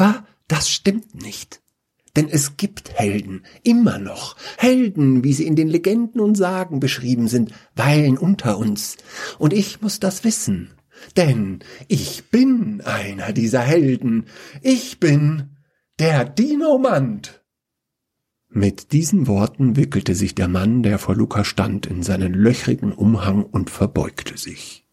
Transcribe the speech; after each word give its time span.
Aber 0.00 0.24
das 0.48 0.70
stimmt 0.70 1.14
nicht. 1.22 1.60
Denn 2.16 2.26
es 2.26 2.56
gibt 2.56 2.90
Helden, 2.94 3.42
immer 3.62 3.98
noch. 3.98 4.34
Helden, 4.56 5.22
wie 5.24 5.34
sie 5.34 5.46
in 5.46 5.56
den 5.56 5.68
Legenden 5.68 6.22
und 6.22 6.36
Sagen 6.36 6.80
beschrieben 6.80 7.28
sind, 7.28 7.52
weilen 7.76 8.16
unter 8.16 8.56
uns. 8.56 8.96
Und 9.38 9.52
ich 9.52 9.82
muss 9.82 10.00
das 10.00 10.24
wissen. 10.24 10.70
Denn 11.18 11.58
ich 11.86 12.30
bin 12.30 12.80
einer 12.80 13.32
dieser 13.32 13.60
Helden. 13.60 14.24
Ich 14.62 15.00
bin 15.00 15.56
der 15.98 16.24
Dinomant. 16.24 17.44
Mit 18.48 18.92
diesen 18.92 19.26
Worten 19.26 19.76
wickelte 19.76 20.14
sich 20.14 20.34
der 20.34 20.48
Mann, 20.48 20.82
der 20.82 20.98
vor 20.98 21.14
Luca 21.14 21.44
stand, 21.44 21.84
in 21.84 22.02
seinen 22.02 22.32
löchrigen 22.32 22.92
Umhang 22.92 23.44
und 23.44 23.68
verbeugte 23.68 24.38
sich. 24.38 24.86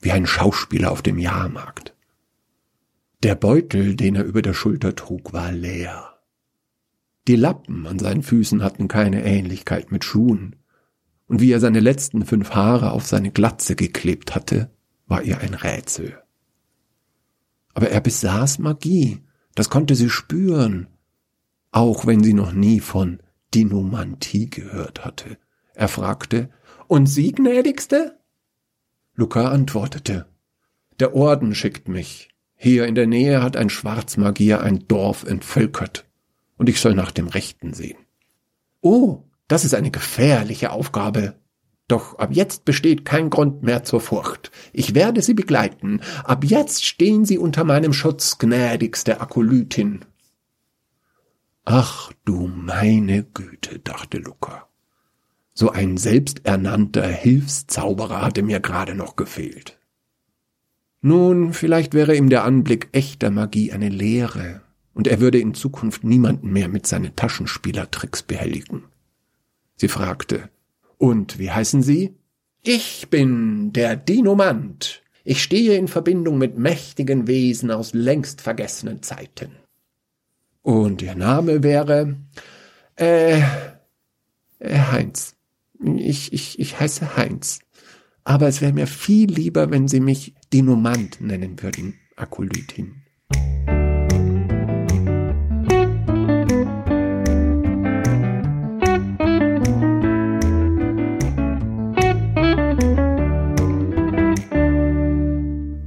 Wie 0.00 0.12
ein 0.12 0.26
Schauspieler 0.26 0.92
auf 0.92 1.02
dem 1.02 1.18
Jahrmarkt. 1.18 1.92
Der 3.22 3.36
Beutel, 3.36 3.94
den 3.94 4.16
er 4.16 4.24
über 4.24 4.42
der 4.42 4.52
Schulter 4.52 4.96
trug, 4.96 5.32
war 5.32 5.52
leer. 5.52 6.18
Die 7.28 7.36
Lappen 7.36 7.86
an 7.86 8.00
seinen 8.00 8.24
Füßen 8.24 8.64
hatten 8.64 8.88
keine 8.88 9.24
Ähnlichkeit 9.24 9.92
mit 9.92 10.04
Schuhen, 10.04 10.56
und 11.28 11.40
wie 11.40 11.52
er 11.52 11.60
seine 11.60 11.78
letzten 11.78 12.26
fünf 12.26 12.50
Haare 12.50 12.90
auf 12.90 13.06
seine 13.06 13.30
Glatze 13.30 13.76
geklebt 13.76 14.34
hatte, 14.34 14.72
war 15.06 15.22
ihr 15.22 15.38
ein 15.38 15.54
Rätsel. 15.54 16.20
Aber 17.74 17.90
er 17.90 18.00
besaß 18.00 18.58
Magie, 18.58 19.22
das 19.54 19.70
konnte 19.70 19.94
sie 19.94 20.10
spüren, 20.10 20.88
auch 21.70 22.06
wenn 22.06 22.24
sie 22.24 22.34
noch 22.34 22.52
nie 22.52 22.80
von 22.80 23.20
Dinomantie 23.54 24.50
gehört 24.50 25.04
hatte. 25.04 25.38
Er 25.74 25.88
fragte, 25.88 26.50
Und 26.88 27.06
Sie, 27.06 27.30
gnädigste? 27.30 28.18
Luca 29.14 29.48
antwortete, 29.48 30.26
Der 30.98 31.14
Orden 31.14 31.54
schickt 31.54 31.88
mich. 31.88 32.31
Hier 32.64 32.86
in 32.86 32.94
der 32.94 33.08
Nähe 33.08 33.42
hat 33.42 33.56
ein 33.56 33.70
Schwarzmagier 33.70 34.60
ein 34.60 34.86
Dorf 34.86 35.24
entvölkert 35.24 36.06
und 36.56 36.68
ich 36.68 36.78
soll 36.78 36.94
nach 36.94 37.10
dem 37.10 37.26
Rechten 37.26 37.74
sehen. 37.74 37.98
Oh, 38.80 39.24
das 39.48 39.64
ist 39.64 39.74
eine 39.74 39.90
gefährliche 39.90 40.70
Aufgabe. 40.70 41.34
Doch 41.88 42.20
ab 42.20 42.28
jetzt 42.30 42.64
besteht 42.64 43.04
kein 43.04 43.30
Grund 43.30 43.64
mehr 43.64 43.82
zur 43.82 44.00
Furcht. 44.00 44.52
Ich 44.72 44.94
werde 44.94 45.22
Sie 45.22 45.34
begleiten. 45.34 46.02
Ab 46.22 46.44
jetzt 46.44 46.84
stehen 46.84 47.24
Sie 47.24 47.36
unter 47.36 47.64
meinem 47.64 47.92
Schutz, 47.92 48.38
gnädigste 48.38 49.20
Akolytin. 49.20 50.04
Ach 51.64 52.12
du 52.24 52.46
meine 52.46 53.24
Güte, 53.24 53.80
dachte 53.80 54.18
Luca. 54.18 54.68
So 55.52 55.72
ein 55.72 55.96
selbsternannter 55.96 57.08
Hilfszauberer 57.08 58.22
hatte 58.22 58.44
mir 58.44 58.60
gerade 58.60 58.94
noch 58.94 59.16
gefehlt. 59.16 59.81
Nun, 61.02 61.52
vielleicht 61.52 61.94
wäre 61.94 62.16
ihm 62.16 62.30
der 62.30 62.44
Anblick 62.44 62.88
echter 62.92 63.30
Magie 63.30 63.72
eine 63.72 63.88
Lehre, 63.88 64.62
und 64.94 65.08
er 65.08 65.20
würde 65.20 65.38
in 65.38 65.52
Zukunft 65.52 66.04
niemanden 66.04 66.52
mehr 66.52 66.68
mit 66.68 66.86
seinen 66.86 67.16
Taschenspielertricks 67.16 68.22
behelligen. 68.22 68.84
Sie 69.76 69.88
fragte, 69.88 70.48
Und 70.98 71.40
wie 71.40 71.50
heißen 71.50 71.82
Sie? 71.82 72.14
Ich 72.62 73.08
bin 73.10 73.72
der 73.72 73.96
Dinomant. 73.96 75.02
Ich 75.24 75.42
stehe 75.42 75.76
in 75.76 75.88
Verbindung 75.88 76.38
mit 76.38 76.56
mächtigen 76.56 77.26
Wesen 77.26 77.72
aus 77.72 77.94
längst 77.94 78.40
vergessenen 78.40 79.02
Zeiten. 79.02 79.50
Und 80.62 81.02
Ihr 81.02 81.16
Name 81.16 81.64
wäre, 81.64 82.16
äh, 82.94 83.40
äh 84.60 84.78
Heinz. 84.92 85.34
Ich, 85.80 86.32
ich, 86.32 86.60
ich 86.60 86.78
heiße 86.78 87.16
Heinz. 87.16 87.58
Aber 88.22 88.46
es 88.46 88.60
wäre 88.60 88.72
mir 88.72 88.86
viel 88.86 89.32
lieber, 89.32 89.72
wenn 89.72 89.88
Sie 89.88 89.98
mich 89.98 90.34
Dinomant 90.52 91.18
nennen 91.22 91.62
würden, 91.62 91.94
Akolytin. 92.14 92.96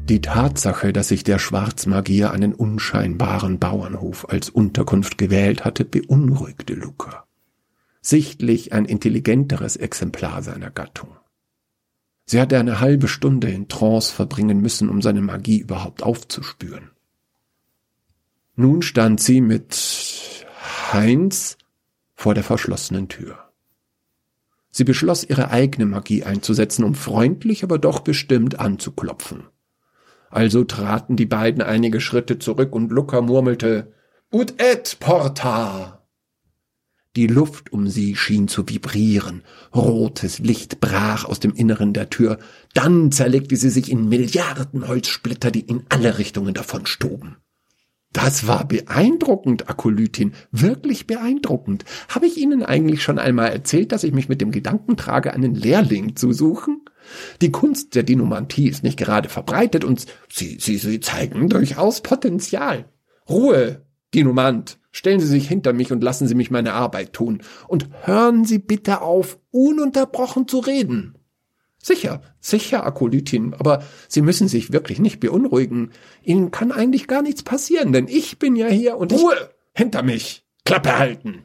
Die 0.10 0.22
Tatsache, 0.22 0.94
dass 0.94 1.10
sich 1.10 1.24
der 1.24 1.38
Schwarzmagier 1.38 2.32
einen 2.32 2.56
unscheinbaren 2.56 3.60
Bauernhof 3.60 4.28
als 4.30 4.50
Unterkunft 4.50 5.20
gewählt 5.20 5.64
hatte, 5.64 5.86
beunruhigte 5.86 6.74
Luca. 6.74 7.28
Sichtlich 8.02 8.74
ein 8.74 8.86
intelligenteres 8.86 9.76
Exemplar 9.76 10.42
seiner 10.42 10.72
Gattung. 10.72 11.10
Sie 12.26 12.42
hatte 12.42 12.58
eine 12.58 12.80
halbe 12.80 13.08
Stunde 13.08 13.50
in 13.50 13.68
Trance 13.68 14.12
verbringen 14.12 14.60
müssen, 14.60 14.90
um 14.90 15.02
seine 15.02 15.22
Magie 15.22 15.60
überhaupt 15.60 16.02
aufzuspüren. 16.02 16.90
Nun 18.56 18.82
stand 18.82 19.20
sie 19.22 19.42
mit 19.42 20.46
Heinz 20.92 21.58
vor 22.16 22.34
der 22.34 22.44
verschlossenen 22.44 23.10
Tür. 23.10 23.38
Sie 24.72 24.84
beschloss, 24.84 25.24
ihre 25.24 25.52
eigene 25.52 25.86
Magie 25.86 26.24
einzusetzen, 26.24 26.84
um 26.84 26.96
freundlich, 26.96 27.64
aber 27.64 27.78
doch 27.78 28.00
bestimmt 28.00 28.60
anzuklopfen. 28.60 29.44
Also 30.30 30.64
traten 30.64 31.16
die 31.16 31.26
beiden 31.26 31.62
einige 31.62 32.02
Schritte 32.02 32.40
zurück 32.40 32.74
und 32.74 32.92
Luca 32.92 33.22
murmelte 33.22 33.94
Ut 34.32 34.56
et 34.58 34.98
porta. 35.00 36.05
Die 37.16 37.28
Luft 37.28 37.72
um 37.72 37.88
sie 37.88 38.16
schien 38.16 38.48
zu 38.48 38.68
vibrieren. 38.68 39.44
Rotes 39.74 40.40
Licht 40.40 40.82
brach 40.82 41.24
aus 41.24 41.40
dem 41.40 41.54
Inneren 41.54 41.94
der 41.94 42.10
Tür. 42.10 42.40
Dann 42.74 43.12
zerlegte 43.12 43.56
sie 43.56 43.70
sich 43.70 43.90
in 43.90 44.10
Milliarden 44.10 44.88
Holzsplitter, 44.88 45.50
die 45.50 45.62
in 45.62 45.84
alle 45.88 46.18
Richtungen 46.18 46.54
davonstoben. 46.54 47.38
Das 48.12 48.48
war 48.48 48.66
beeindruckend, 48.66 49.70
Akolytin, 49.70 50.34
wirklich 50.52 51.06
beeindruckend. 51.06 51.84
Habe 52.08 52.28
ich 52.28 52.38
Ihnen 52.38 52.64
eigentlich 52.64 53.04
schon 53.04 53.20
einmal 53.20 53.50
erzählt, 53.50 53.92
dass 53.92 54.06
ich 54.06 54.14
mich 54.14 54.30
mit 54.30 54.40
dem 54.40 54.52
Gedanken 54.52 54.96
trage, 54.96 55.34
einen 55.34 55.54
Lehrling 55.54 56.16
zu 56.16 56.32
suchen? 56.32 56.86
Die 57.42 57.52
Kunst 57.52 57.94
der 57.94 58.04
Dinomantie 58.04 58.70
ist 58.70 58.84
nicht 58.84 58.98
gerade 58.98 59.28
verbreitet 59.28 59.84
und 59.84 60.06
sie, 60.30 60.58
sie, 60.62 60.78
sie 60.78 61.02
zeigen 61.02 61.50
durchaus 61.50 62.02
Potenzial. 62.02 62.86
Ruhe, 63.30 63.85
Dinomant, 64.16 64.80
stellen 64.92 65.20
Sie 65.20 65.28
sich 65.28 65.48
hinter 65.48 65.74
mich 65.74 65.92
und 65.92 66.04
lassen 66.04 66.28
Sie 66.28 66.36
mich 66.36 66.50
meine 66.50 66.74
Arbeit 66.74 67.14
tun. 67.14 67.42
Und 67.68 67.90
hören 68.04 68.46
Sie 68.46 68.60
bitte 68.60 69.02
auf, 69.02 69.38
ununterbrochen 69.52 70.48
zu 70.48 70.60
reden. 70.60 71.18
Sicher, 71.82 72.22
sicher, 72.40 72.86
Akolytin, 72.86 73.54
aber 73.54 73.84
Sie 74.08 74.22
müssen 74.22 74.48
sich 74.48 74.74
wirklich 74.74 75.00
nicht 75.00 75.20
beunruhigen. 75.20 75.92
Ihnen 76.24 76.50
kann 76.50 76.72
eigentlich 76.72 77.08
gar 77.08 77.22
nichts 77.22 77.44
passieren, 77.44 77.94
denn 77.94 78.08
ich 78.08 78.40
bin 78.40 78.56
ja 78.56 78.68
hier 78.68 78.98
und 78.98 79.14
Ruhe! 79.14 79.52
Hinter 79.74 80.02
mich! 80.02 80.46
Klappe 80.64 80.98
halten! 80.98 81.44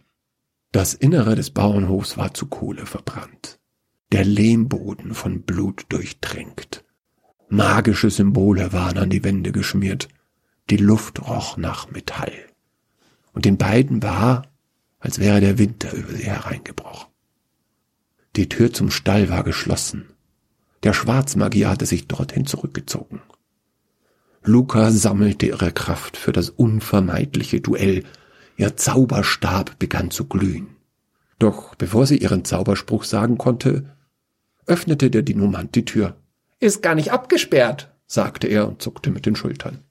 Das 0.72 0.94
Innere 0.94 1.34
des 1.34 1.50
Bauernhofs 1.50 2.16
war 2.16 2.32
zu 2.32 2.46
Kohle 2.46 2.86
verbrannt 2.86 3.60
der 4.12 4.24
Lehmboden 4.24 5.14
von 5.14 5.42
Blut 5.42 5.86
durchtränkt. 5.88 6.84
Magische 7.48 8.10
Symbole 8.10 8.72
waren 8.72 8.98
an 8.98 9.10
die 9.10 9.24
Wände 9.24 9.52
geschmiert, 9.52 10.08
die 10.68 10.76
Luft 10.76 11.28
roch 11.28 11.56
nach 11.56 11.90
Metall. 11.90 12.32
Und 13.32 13.44
den 13.44 13.58
beiden 13.58 14.02
war, 14.02 14.42
als 14.98 15.18
wäre 15.18 15.40
der 15.40 15.58
Winter 15.58 15.92
über 15.92 16.12
sie 16.12 16.24
hereingebrochen. 16.24 17.10
Die 18.36 18.48
Tür 18.48 18.72
zum 18.72 18.90
Stall 18.90 19.28
war 19.28 19.42
geschlossen. 19.42 20.10
Der 20.82 20.92
Schwarzmagier 20.92 21.68
hatte 21.68 21.86
sich 21.86 22.06
dorthin 22.06 22.46
zurückgezogen. 22.46 23.20
Luca 24.42 24.90
sammelte 24.90 25.46
ihre 25.46 25.72
Kraft 25.72 26.16
für 26.16 26.32
das 26.32 26.48
unvermeidliche 26.48 27.60
Duell. 27.60 28.04
Ihr 28.56 28.76
Zauberstab 28.76 29.78
begann 29.78 30.10
zu 30.10 30.26
glühen. 30.26 30.76
Doch 31.38 31.74
bevor 31.74 32.06
sie 32.06 32.18
ihren 32.18 32.44
Zauberspruch 32.44 33.04
sagen 33.04 33.36
konnte, 33.38 33.96
öffnete 34.66 35.10
der 35.10 35.22
Dinomant 35.22 35.74
die 35.74 35.84
Tür. 35.84 36.16
Ist 36.58 36.82
gar 36.82 36.94
nicht 36.94 37.12
abgesperrt, 37.12 37.92
sagte 38.06 38.46
er 38.46 38.68
und 38.68 38.82
zuckte 38.82 39.10
mit 39.10 39.26
den 39.26 39.36
Schultern. 39.36 39.82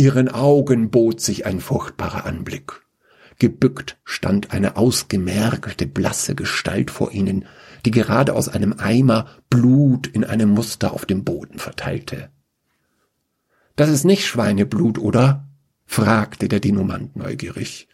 Ihren 0.00 0.30
Augen 0.30 0.88
bot 0.88 1.20
sich 1.20 1.44
ein 1.44 1.60
furchtbarer 1.60 2.24
Anblick. 2.24 2.86
Gebückt 3.38 3.98
stand 4.02 4.50
eine 4.50 4.78
ausgemergelte, 4.78 5.86
blasse 5.86 6.34
Gestalt 6.34 6.90
vor 6.90 7.12
ihnen, 7.12 7.44
die 7.84 7.90
gerade 7.90 8.34
aus 8.34 8.48
einem 8.48 8.76
Eimer 8.78 9.26
Blut 9.50 10.06
in 10.06 10.24
einem 10.24 10.48
Muster 10.48 10.94
auf 10.94 11.04
dem 11.04 11.22
Boden 11.22 11.58
verteilte. 11.58 12.30
Das 13.76 13.90
ist 13.90 14.04
nicht 14.04 14.26
Schweineblut, 14.26 14.98
oder? 14.98 15.46
fragte 15.84 16.48
der 16.48 16.60
Dinomant 16.60 17.16
neugierig. 17.16 17.86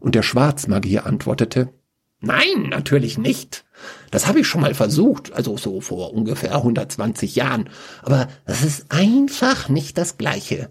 Und 0.00 0.16
der 0.16 0.22
Schwarzmagier 0.22 1.06
antwortete, 1.06 1.72
Nein, 2.20 2.64
natürlich 2.68 3.16
nicht. 3.16 3.64
Das 4.10 4.26
habe 4.26 4.40
ich 4.40 4.46
schon 4.46 4.60
mal 4.60 4.74
versucht, 4.74 5.32
also 5.32 5.56
so 5.56 5.80
vor 5.80 6.12
ungefähr 6.12 6.56
120 6.56 7.36
Jahren. 7.36 7.70
Aber 8.02 8.28
das 8.44 8.64
ist 8.64 8.92
einfach 8.92 9.70
nicht 9.70 9.96
das 9.96 10.18
Gleiche. 10.18 10.70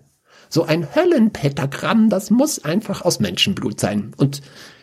So 0.50 0.64
ein 0.64 0.96
Höllenpentagramm, 0.96 2.10
das 2.10 2.30
muss 2.30 2.64
einfach 2.64 3.02
aus 3.02 3.20
Menschenblut 3.20 3.80
sein. 3.80 4.14
Und 4.18 4.42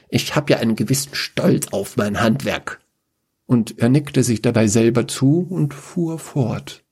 ich 0.08 0.36
habe 0.36 0.52
ja 0.52 0.58
einen 0.58 0.76
gewissen 0.76 1.14
Stolz 1.14 1.68
auf 1.72 1.96
mein 1.96 2.20
Handwerk. 2.20 2.80
Und 3.46 3.78
er 3.78 3.88
nickte 3.88 4.22
sich 4.22 4.42
dabei 4.42 4.66
selber 4.66 5.06
zu 5.06 5.46
und 5.48 5.74
fuhr 5.74 6.18
fort. 6.18 6.84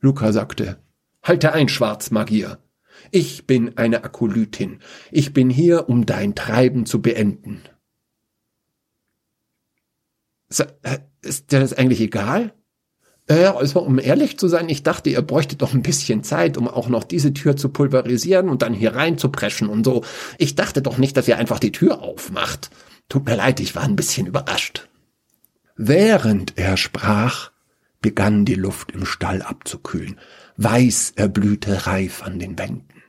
Luca 0.00 0.32
sagte, 0.32 0.78
Halte 1.22 1.52
ein, 1.52 1.68
Schwarzmagier. 1.68 2.58
Ich 3.10 3.46
bin 3.46 3.76
eine 3.78 4.04
Akolytin. 4.04 4.80
Ich 5.10 5.32
bin 5.32 5.50
hier, 5.50 5.88
um 5.88 6.06
dein 6.06 6.34
Treiben 6.34 6.86
zu 6.86 7.00
beenden. 7.00 7.62
Äh, 10.82 10.98
ist 11.22 11.52
dir 11.52 11.60
das 11.60 11.72
eigentlich 11.72 12.00
egal? 12.00 12.52
Äh, 13.26 13.46
also 13.46 13.80
um 13.80 13.98
ehrlich 13.98 14.38
zu 14.38 14.48
sein, 14.48 14.68
ich 14.68 14.82
dachte, 14.82 15.10
ihr 15.10 15.22
bräuchtet 15.22 15.62
doch 15.62 15.74
ein 15.74 15.82
bisschen 15.82 16.24
Zeit, 16.24 16.56
um 16.56 16.68
auch 16.68 16.88
noch 16.88 17.04
diese 17.04 17.32
Tür 17.32 17.56
zu 17.56 17.68
pulverisieren 17.68 18.48
und 18.48 18.62
dann 18.62 18.74
hier 18.74 18.94
rein 18.94 19.18
zu 19.18 19.30
preschen 19.30 19.68
und 19.68 19.84
so. 19.84 20.04
Ich 20.38 20.54
dachte 20.54 20.82
doch 20.82 20.98
nicht, 20.98 21.16
dass 21.16 21.28
ihr 21.28 21.38
einfach 21.38 21.58
die 21.58 21.72
Tür 21.72 22.02
aufmacht. 22.02 22.70
Tut 23.08 23.26
mir 23.26 23.36
leid, 23.36 23.60
ich 23.60 23.74
war 23.74 23.82
ein 23.82 23.96
bisschen 23.96 24.26
überrascht. 24.26 24.88
Während 25.76 26.58
er 26.58 26.76
sprach, 26.76 27.50
begann 28.00 28.44
die 28.44 28.54
Luft 28.54 28.92
im 28.92 29.06
Stall 29.06 29.42
abzukühlen. 29.42 30.18
Weiß 30.56 31.12
erblühte 31.16 31.86
reif 31.86 32.22
an 32.22 32.38
den 32.38 32.58
Wänden. 32.58 33.02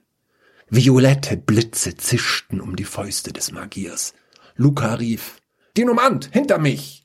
Violette 0.69 1.37
Blitze 1.37 1.97
zischten 1.97 2.61
um 2.61 2.75
die 2.75 2.83
Fäuste 2.83 3.31
des 3.31 3.51
Magiers. 3.51 4.13
Luca 4.55 4.95
rief, 4.95 5.37
Dinomant, 5.77 6.29
hinter 6.31 6.59
mich! 6.59 7.03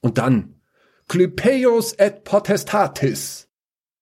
Und 0.00 0.18
dann, 0.18 0.59
Clypeus 1.10 1.92
et 1.98 2.22
potestatis! 2.22 3.48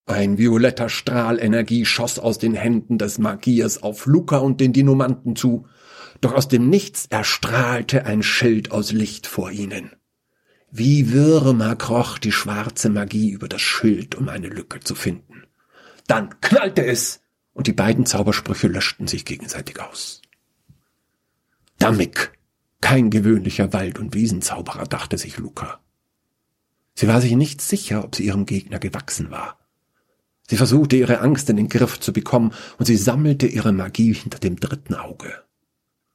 Ein 0.04 0.36
violetter 0.36 0.90
Strahl 0.90 1.40
Energie 1.40 1.86
schoss 1.86 2.18
aus 2.18 2.36
den 2.36 2.52
Händen 2.52 2.98
des 2.98 3.16
Magiers 3.16 3.82
auf 3.82 4.04
Luca 4.04 4.36
und 4.36 4.60
den 4.60 4.74
Dinomanten 4.74 5.34
zu, 5.34 5.66
doch 6.20 6.34
aus 6.34 6.48
dem 6.48 6.68
Nichts 6.68 7.06
erstrahlte 7.06 8.04
ein 8.04 8.22
Schild 8.22 8.72
aus 8.72 8.92
Licht 8.92 9.26
vor 9.26 9.50
ihnen. 9.50 9.92
Wie 10.70 11.10
Würmer 11.10 11.76
kroch 11.76 12.18
die 12.18 12.30
schwarze 12.30 12.90
Magie 12.90 13.30
über 13.30 13.48
das 13.48 13.62
Schild, 13.62 14.14
um 14.14 14.28
eine 14.28 14.48
Lücke 14.48 14.80
zu 14.80 14.94
finden. 14.94 15.44
Dann 16.08 16.38
knallte 16.42 16.84
es, 16.84 17.22
und 17.54 17.68
die 17.68 17.72
beiden 17.72 18.04
Zaubersprüche 18.04 18.68
löschten 18.68 19.06
sich 19.06 19.24
gegenseitig 19.24 19.80
aus. 19.80 20.20
Dammig, 21.78 22.32
kein 22.82 23.08
gewöhnlicher 23.08 23.72
Wald- 23.72 23.98
und 23.98 24.12
Wiesenzauberer, 24.12 24.84
dachte 24.84 25.16
sich 25.16 25.38
Luca. 25.38 25.80
Sie 26.98 27.06
war 27.06 27.20
sich 27.20 27.36
nicht 27.36 27.60
sicher, 27.60 28.02
ob 28.02 28.16
sie 28.16 28.24
ihrem 28.24 28.44
Gegner 28.44 28.80
gewachsen 28.80 29.30
war. 29.30 29.56
Sie 30.48 30.56
versuchte 30.56 30.96
ihre 30.96 31.20
Angst 31.20 31.48
in 31.48 31.54
den 31.54 31.68
Griff 31.68 32.00
zu 32.00 32.12
bekommen, 32.12 32.52
und 32.76 32.86
sie 32.86 32.96
sammelte 32.96 33.46
ihre 33.46 33.70
Magie 33.70 34.12
hinter 34.12 34.40
dem 34.40 34.58
dritten 34.58 34.94
Auge. 34.94 35.32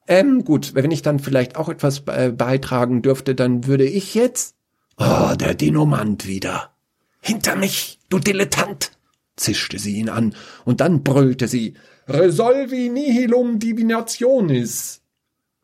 Ähm, 0.10 0.44
gut, 0.44 0.76
wenn 0.76 0.92
ich 0.92 1.02
dann 1.02 1.20
vielleicht 1.20 1.56
auch 1.56 1.70
etwas 1.70 2.02
beitragen 2.02 3.02
dürfte, 3.02 3.34
dann 3.34 3.66
würde 3.66 3.86
ich 3.86 4.14
jetzt. 4.14 4.58
Oh, 4.98 5.34
der 5.40 5.54
Dinomant 5.54 6.28
wieder. 6.28 6.74
Hinter 7.22 7.56
mich, 7.56 8.00
du 8.10 8.20
Dilettant! 8.20 8.92
zischte 9.38 9.80
sie 9.80 9.96
ihn 9.96 10.10
an, 10.10 10.36
und 10.66 10.82
dann 10.82 11.02
brüllte 11.02 11.48
sie 11.48 11.76
Resolvi 12.10 12.90
nihilum 12.90 13.58
divinationis. 13.58 15.02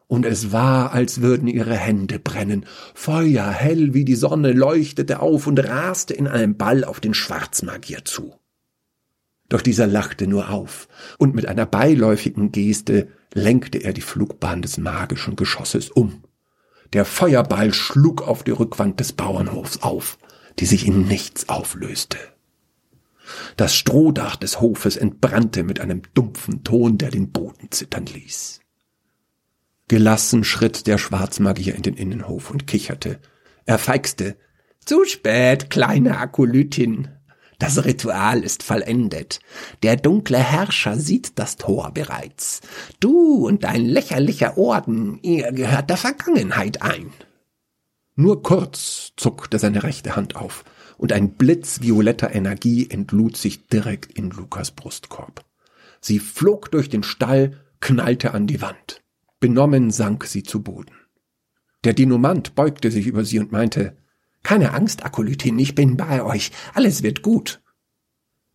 Und 0.09 0.25
es 0.25 0.51
war, 0.51 0.91
als 0.91 1.21
würden 1.21 1.47
ihre 1.47 1.75
Hände 1.75 2.17
brennen. 2.17 2.65
Feuer, 2.95 3.47
hell 3.47 3.93
wie 3.93 4.05
die 4.05 4.15
Sonne, 4.15 4.53
leuchtete 4.53 5.19
auf 5.19 5.45
und 5.45 5.59
raste 5.59 6.15
in 6.15 6.27
einem 6.27 6.57
Ball 6.57 6.83
auf 6.83 6.99
den 6.99 7.13
Schwarzmagier 7.13 8.03
zu. 8.05 8.33
Doch 9.49 9.61
dieser 9.61 9.85
lachte 9.85 10.25
nur 10.25 10.49
auf, 10.49 10.87
und 11.19 11.35
mit 11.35 11.45
einer 11.45 11.67
beiläufigen 11.67 12.51
Geste 12.51 13.09
lenkte 13.35 13.77
er 13.77 13.93
die 13.93 14.01
Flugbahn 14.01 14.63
des 14.63 14.79
magischen 14.79 15.35
Geschosses 15.35 15.91
um. 15.91 16.23
Der 16.93 17.05
Feuerball 17.05 17.71
schlug 17.71 18.27
auf 18.27 18.41
die 18.43 18.51
Rückwand 18.51 18.99
des 18.99 19.13
Bauernhofs 19.13 19.83
auf, 19.83 20.17
die 20.57 20.65
sich 20.65 20.87
in 20.87 21.07
nichts 21.07 21.49
auflöste. 21.49 22.17
Das 23.57 23.75
Strohdach 23.75 24.37
des 24.37 24.59
Hofes 24.59 24.97
entbrannte 24.97 25.61
mit 25.61 25.79
einem 25.79 26.01
dumpfen 26.15 26.63
Ton, 26.63 26.97
der 26.97 27.11
den 27.11 27.31
Boden 27.31 27.69
zittern 27.69 28.07
ließ. 28.07 28.58
Gelassen 29.89 30.43
schritt 30.43 30.85
der 30.85 30.99
Schwarzmagier 30.99 31.73
in 31.73 31.81
den 31.81 31.95
Innenhof 31.95 32.51
und 32.51 32.67
kicherte. 32.67 33.19
Er 33.65 33.79
feixte. 33.79 34.37
Zu 34.85 35.03
spät, 35.03 35.71
kleine 35.71 36.19
Akolytin. 36.19 37.07
Das 37.57 37.83
Ritual 37.83 38.43
ist 38.43 38.61
vollendet. 38.61 39.39
Der 39.81 39.95
dunkle 39.95 40.37
Herrscher 40.37 40.95
sieht 40.95 41.39
das 41.39 41.57
Tor 41.57 41.91
bereits. 41.91 42.61
Du 42.99 43.47
und 43.47 43.63
dein 43.63 43.83
lächerlicher 43.83 44.59
Orden, 44.59 45.17
ihr 45.23 45.51
gehört 45.51 45.89
der 45.89 45.97
Vergangenheit 45.97 46.83
ein. 46.83 47.11
Nur 48.15 48.43
kurz 48.43 49.13
zuckte 49.17 49.57
seine 49.57 49.81
rechte 49.81 50.15
Hand 50.15 50.35
auf, 50.35 50.65
und 50.97 51.13
ein 51.13 51.31
Blitz 51.31 51.81
violetter 51.81 52.35
Energie 52.35 52.87
entlud 52.89 53.37
sich 53.37 53.67
direkt 53.67 54.11
in 54.13 54.29
Lukas 54.29 54.69
Brustkorb. 54.69 55.43
Sie 55.99 56.19
flog 56.19 56.69
durch 56.69 56.89
den 56.89 57.01
Stall, 57.03 57.57
knallte 57.79 58.35
an 58.35 58.45
die 58.45 58.61
Wand. 58.61 59.01
Benommen 59.39 59.91
sank 59.91 60.25
sie 60.25 60.43
zu 60.43 60.61
Boden. 60.61 60.93
Der 61.85 61.93
Dinomant 61.93 62.55
beugte 62.55 62.91
sich 62.91 63.07
über 63.07 63.23
sie 63.23 63.39
und 63.39 63.51
meinte, 63.51 63.97
keine 64.43 64.73
Angst, 64.73 65.05
Akolytin, 65.05 65.57
ich 65.59 65.75
bin 65.75 65.97
bei 65.97 66.23
euch. 66.23 66.51
Alles 66.73 67.03
wird 67.03 67.21
gut. 67.21 67.61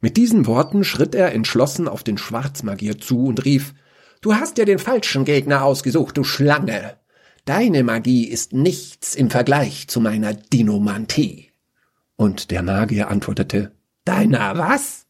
Mit 0.00 0.16
diesen 0.16 0.46
Worten 0.46 0.84
schritt 0.84 1.14
er 1.14 1.32
entschlossen 1.32 1.88
auf 1.88 2.02
den 2.02 2.18
Schwarzmagier 2.18 2.98
zu 2.98 3.24
und 3.24 3.44
rief, 3.44 3.74
Du 4.20 4.34
hast 4.34 4.56
dir 4.56 4.64
den 4.64 4.78
falschen 4.78 5.24
Gegner 5.24 5.64
ausgesucht, 5.64 6.16
du 6.16 6.24
Schlange. 6.24 6.98
Deine 7.44 7.84
Magie 7.84 8.26
ist 8.26 8.54
nichts 8.54 9.14
im 9.14 9.30
Vergleich 9.30 9.88
zu 9.88 10.00
meiner 10.00 10.32
Dinomantie. 10.32 11.50
Und 12.16 12.50
der 12.50 12.62
Magier 12.62 13.10
antwortete, 13.10 13.72
Deiner 14.04 14.56
was? 14.56 15.06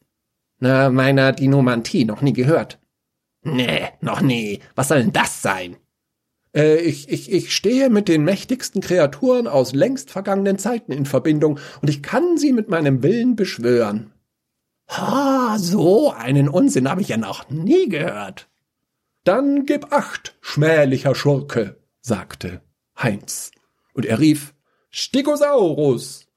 Na, 0.59 0.89
meiner 0.89 1.31
Dinomantie, 1.31 2.05
noch 2.05 2.21
nie 2.21 2.33
gehört. 2.33 2.79
Nee, 3.45 3.89
noch 4.01 4.21
nie. 4.21 4.59
Was 4.73 4.87
soll 4.87 5.01
denn 5.01 5.13
das 5.13 5.41
sein? 5.43 5.77
Äh, 6.55 6.77
ich, 6.77 7.09
ich, 7.09 7.31
ich 7.31 7.55
stehe 7.55 7.89
mit 7.91 8.07
den 8.07 8.23
mächtigsten 8.23 8.81
Kreaturen 8.81 9.47
aus 9.47 9.73
längst 9.73 10.09
vergangenen 10.09 10.57
Zeiten 10.57 10.91
in 10.91 11.05
Verbindung 11.05 11.59
und 11.81 11.89
ich 11.89 12.01
kann 12.01 12.37
sie 12.37 12.51
mit 12.51 12.69
meinem 12.69 13.03
Willen 13.03 13.35
beschwören. 13.35 14.11
Ha, 14.89 15.57
so 15.59 16.11
einen 16.11 16.49
Unsinn 16.49 16.89
habe 16.89 17.01
ich 17.01 17.09
ja 17.09 17.17
noch 17.17 17.49
nie 17.49 17.87
gehört. 17.87 18.49
Dann 19.23 19.65
gib 19.65 19.91
acht, 19.93 20.35
schmählicher 20.41 21.13
Schurke, 21.13 21.77
sagte 22.01 22.61
Heinz. 22.97 23.51
Und 23.93 24.05
er 24.05 24.19
rief, 24.19 24.55
Stegosaurus. 24.89 26.27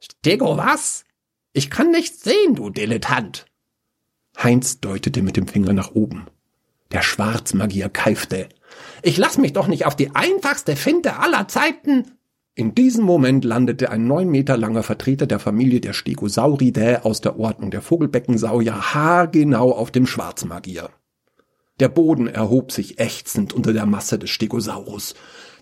Stego 0.00 0.56
was? 0.56 1.04
Ich 1.52 1.70
kann 1.70 1.92
nichts 1.92 2.24
sehen, 2.24 2.56
du 2.56 2.70
Dilettant. 2.70 3.46
Heinz 4.36 4.80
deutete 4.80 5.22
mit 5.22 5.36
dem 5.36 5.46
Finger 5.46 5.72
nach 5.72 5.92
oben. 5.92 6.26
Der 6.92 7.02
Schwarzmagier 7.02 7.88
keifte. 7.88 8.48
Ich 9.02 9.16
lass 9.16 9.38
mich 9.38 9.52
doch 9.52 9.66
nicht 9.66 9.86
auf 9.86 9.96
die 9.96 10.14
einfachste 10.14 10.76
Finte 10.76 11.18
aller 11.18 11.48
Zeiten. 11.48 12.12
In 12.54 12.74
diesem 12.74 13.04
Moment 13.04 13.44
landete 13.44 13.90
ein 13.90 14.06
neun 14.06 14.28
Meter 14.28 14.58
langer 14.58 14.82
Vertreter 14.82 15.26
der 15.26 15.38
Familie 15.38 15.80
der 15.80 15.94
Stegosauridae 15.94 17.02
aus 17.02 17.22
der 17.22 17.38
Ordnung 17.38 17.70
der 17.70 17.80
Vogelbeckensauer 17.80 18.94
haargenau 18.94 19.72
auf 19.72 19.90
dem 19.90 20.06
Schwarzmagier. 20.06 20.90
Der 21.80 21.88
Boden 21.88 22.26
erhob 22.26 22.70
sich 22.70 23.00
ächzend 23.00 23.54
unter 23.54 23.72
der 23.72 23.86
Masse 23.86 24.18
des 24.18 24.28
Stegosaurus. 24.28 25.14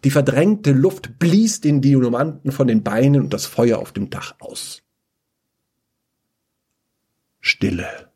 Die 0.02 0.10
verdrängte 0.10 0.72
Luft 0.72 1.20
blies 1.20 1.60
den 1.60 1.80
Dinomanten 1.80 2.50
von 2.50 2.66
den 2.66 2.82
Beinen 2.82 3.22
und 3.22 3.32
das 3.32 3.46
Feuer 3.46 3.78
auf 3.78 3.92
dem 3.92 4.10
Dach 4.10 4.34
aus. 4.40 4.82
Stille. 7.40 8.09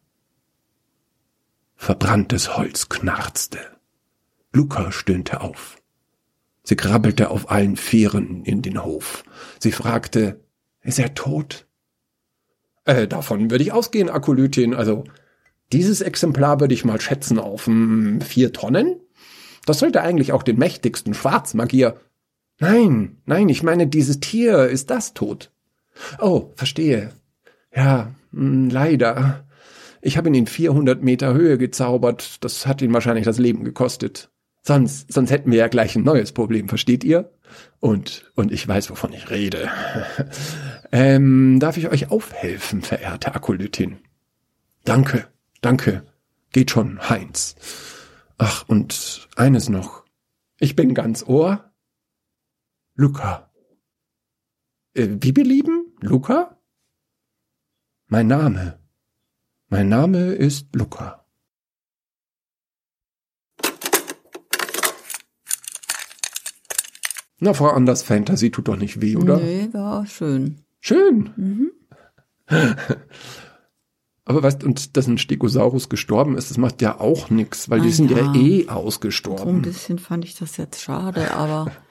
Verbranntes 1.84 2.56
Holz 2.56 2.88
knarzte. 2.88 3.58
Luca 4.54 4.90
stöhnte 4.90 5.42
auf. 5.42 5.76
Sie 6.62 6.76
krabbelte 6.76 7.28
auf 7.28 7.50
allen 7.50 7.76
Vieren 7.76 8.42
in 8.42 8.62
den 8.62 8.82
Hof. 8.82 9.22
Sie 9.58 9.70
fragte, 9.70 10.40
ist 10.80 10.98
er 10.98 11.12
tot? 11.12 11.66
Äh, 12.86 13.06
davon 13.06 13.50
würde 13.50 13.62
ich 13.62 13.72
ausgehen, 13.72 14.08
Akolytin. 14.08 14.72
Also, 14.72 15.04
dieses 15.74 16.00
Exemplar 16.00 16.58
würde 16.58 16.72
ich 16.72 16.86
mal 16.86 17.02
schätzen 17.02 17.38
auf 17.38 17.66
hm, 17.66 18.22
vier 18.22 18.54
Tonnen. 18.54 18.98
Das 19.66 19.80
sollte 19.80 20.00
eigentlich 20.00 20.32
auch 20.32 20.42
den 20.42 20.56
mächtigsten 20.56 21.12
Schwarzmagier. 21.12 22.00
Nein, 22.60 23.18
nein, 23.26 23.50
ich 23.50 23.62
meine, 23.62 23.88
dieses 23.88 24.20
Tier 24.20 24.68
ist 24.68 24.88
das 24.88 25.12
tot. 25.12 25.52
Oh, 26.18 26.50
verstehe. 26.56 27.10
Ja, 27.76 28.14
mh, 28.32 28.40
hm, 28.40 28.70
leider. 28.70 29.44
Ich 30.04 30.18
habe 30.18 30.28
ihn 30.28 30.34
in 30.34 30.46
400 30.46 31.02
Meter 31.02 31.32
Höhe 31.32 31.56
gezaubert. 31.56 32.44
Das 32.44 32.66
hat 32.66 32.82
ihn 32.82 32.92
wahrscheinlich 32.92 33.24
das 33.24 33.38
Leben 33.38 33.64
gekostet. 33.64 34.30
Sonst, 34.60 35.10
sonst 35.10 35.30
hätten 35.30 35.50
wir 35.50 35.56
ja 35.56 35.68
gleich 35.68 35.96
ein 35.96 36.02
neues 36.02 36.32
Problem, 36.32 36.68
versteht 36.68 37.04
ihr? 37.04 37.32
Und, 37.80 38.30
und 38.34 38.52
ich 38.52 38.68
weiß, 38.68 38.90
wovon 38.90 39.14
ich 39.14 39.30
rede. 39.30 39.70
ähm, 40.92 41.58
darf 41.58 41.78
ich 41.78 41.88
euch 41.88 42.10
aufhelfen, 42.10 42.82
verehrte 42.82 43.34
Akolytin? 43.34 43.96
Danke, 44.84 45.26
danke. 45.62 46.04
Geht 46.52 46.70
schon, 46.70 47.08
Heinz. 47.08 47.56
Ach, 48.36 48.68
und 48.68 49.26
eines 49.36 49.70
noch. 49.70 50.04
Ich 50.60 50.76
bin 50.76 50.92
ganz 50.92 51.22
Ohr. 51.26 51.72
Luca. 52.94 53.50
Äh, 54.92 55.08
wie 55.20 55.32
belieben? 55.32 55.94
Luca? 56.00 56.58
Mein 58.06 58.26
Name. 58.26 58.83
Mein 59.74 59.88
Name 59.88 60.26
ist 60.34 60.68
Luca. 60.76 61.24
Na, 67.40 67.54
Frau 67.54 67.70
Anders, 67.70 68.04
Fantasy 68.04 68.52
tut 68.52 68.68
doch 68.68 68.76
nicht 68.76 69.00
weh, 69.00 69.16
oder? 69.16 69.38
Nee, 69.38 69.68
war 69.72 70.06
schön. 70.06 70.60
Schön. 70.78 71.30
Mhm. 71.36 71.72
Aber 74.24 74.44
weißt 74.44 74.62
du, 74.62 74.72
dass 74.92 75.08
ein 75.08 75.18
Stegosaurus 75.18 75.88
gestorben 75.88 76.38
ist, 76.38 76.50
das 76.50 76.56
macht 76.56 76.80
ja 76.80 77.00
auch 77.00 77.30
nichts, 77.30 77.68
weil 77.68 77.80
ah, 77.80 77.82
die 77.82 77.90
sind 77.90 78.12
ja. 78.12 78.18
ja 78.18 78.32
eh 78.32 78.68
ausgestorben. 78.68 79.42
So 79.42 79.50
ein 79.50 79.62
bisschen 79.62 79.98
fand 79.98 80.24
ich 80.24 80.36
das 80.36 80.56
jetzt 80.56 80.82
schade, 80.82 81.34
aber 81.34 81.72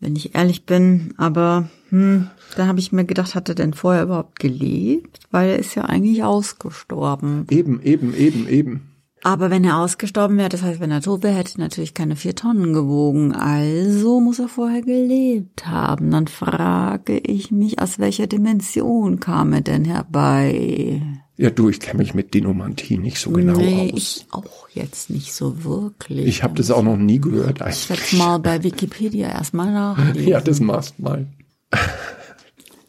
wenn 0.00 0.16
ich 0.16 0.34
ehrlich 0.34 0.64
bin, 0.64 1.14
aber 1.16 1.68
hm, 1.90 2.28
da 2.56 2.66
habe 2.66 2.78
ich 2.78 2.92
mir 2.92 3.04
gedacht, 3.04 3.34
hat 3.34 3.48
er 3.48 3.54
denn 3.54 3.74
vorher 3.74 4.04
überhaupt 4.04 4.38
gelebt? 4.38 5.20
Weil 5.30 5.50
er 5.50 5.58
ist 5.58 5.74
ja 5.74 5.84
eigentlich 5.84 6.22
ausgestorben. 6.22 7.46
Eben, 7.50 7.82
eben, 7.82 8.14
eben, 8.14 8.48
eben. 8.48 8.88
Aber 9.24 9.50
wenn 9.50 9.64
er 9.64 9.78
ausgestorben 9.78 10.38
wäre, 10.38 10.48
das 10.48 10.62
heißt, 10.62 10.78
wenn 10.80 10.92
er 10.92 11.00
tot 11.00 11.24
wäre, 11.24 11.34
hätte 11.34 11.58
er 11.58 11.62
natürlich 11.62 11.94
keine 11.94 12.14
vier 12.14 12.36
Tonnen 12.36 12.72
gewogen. 12.72 13.32
Also 13.32 14.20
muss 14.20 14.38
er 14.38 14.48
vorher 14.48 14.82
gelebt 14.82 15.66
haben. 15.66 16.10
Dann 16.12 16.28
frage 16.28 17.18
ich 17.18 17.50
mich, 17.50 17.80
aus 17.80 17.98
welcher 17.98 18.28
Dimension 18.28 19.18
kam 19.18 19.52
er 19.52 19.62
denn 19.62 19.84
herbei? 19.84 21.02
Ja, 21.38 21.50
du, 21.50 21.68
ich 21.68 21.78
kenne 21.78 21.98
mich 21.98 22.14
mit 22.14 22.34
Dinomantie 22.34 22.98
nicht 22.98 23.20
so 23.20 23.30
genau 23.30 23.56
nee, 23.56 23.92
aus. 23.92 23.98
ich 23.98 24.26
auch 24.32 24.68
jetzt 24.74 25.08
nicht 25.08 25.32
so 25.32 25.62
wirklich. 25.62 26.26
Ich 26.26 26.42
habe 26.42 26.54
das 26.54 26.72
auch 26.72 26.82
noch 26.82 26.96
nie 26.96 27.20
gehört 27.20 27.58
Ich 27.58 27.62
eigentlich. 27.62 28.12
werde 28.12 28.16
mal 28.16 28.38
bei 28.38 28.64
Wikipedia 28.64 29.28
erstmal 29.28 29.72
nachlesen. 29.72 30.28
Ja, 30.28 30.40
das 30.40 30.58
machst 30.58 30.98
mal. 30.98 31.28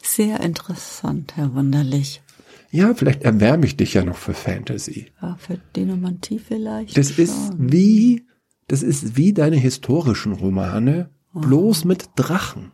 Sehr 0.01 0.39
interessant, 0.39 1.37
Herr 1.37 1.53
Wunderlich. 1.53 2.23
Ja, 2.71 2.95
vielleicht 2.95 3.21
erwärme 3.21 3.67
ich 3.67 3.77
dich 3.77 3.93
ja 3.93 4.03
noch 4.03 4.17
für 4.17 4.33
Fantasy. 4.33 5.11
Ja, 5.21 5.37
für 5.39 5.59
Dinomantie 5.75 6.39
vielleicht. 6.39 6.97
Das 6.97 7.11
ist 7.11 7.35
schon. 7.49 7.71
wie, 7.71 8.25
das 8.67 8.81
ist 8.81 9.15
wie 9.15 9.31
deine 9.31 9.57
historischen 9.57 10.33
Romane, 10.33 11.11
bloß 11.35 11.85
mit 11.85 12.09
Drachen. 12.15 12.71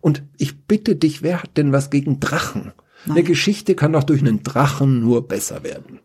Und 0.00 0.22
ich 0.38 0.62
bitte 0.66 0.94
dich, 0.94 1.22
wer 1.22 1.42
hat 1.42 1.56
denn 1.56 1.72
was 1.72 1.90
gegen 1.90 2.20
Drachen? 2.20 2.72
Eine 3.08 3.22
Geschichte 3.22 3.74
kann 3.74 3.92
doch 3.92 4.04
durch 4.04 4.20
einen 4.20 4.42
Drachen 4.42 5.00
nur 5.00 5.26
besser 5.28 5.62
werden. 5.62 6.00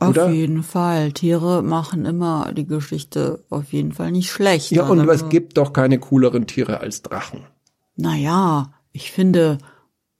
Auf 0.00 0.10
oder? 0.10 0.30
jeden 0.30 0.62
Fall. 0.62 1.12
Tiere 1.12 1.62
machen 1.62 2.04
immer 2.04 2.52
die 2.52 2.66
Geschichte 2.66 3.44
auf 3.50 3.72
jeden 3.72 3.92
Fall 3.92 4.12
nicht 4.12 4.30
schlecht. 4.30 4.70
Ja, 4.70 4.86
und 4.86 5.08
es 5.08 5.28
gibt 5.28 5.56
doch 5.58 5.72
keine 5.72 5.98
cooleren 5.98 6.46
Tiere 6.46 6.80
als 6.80 7.02
Drachen. 7.02 7.40
Naja, 7.96 8.72
ich 8.92 9.10
finde, 9.10 9.58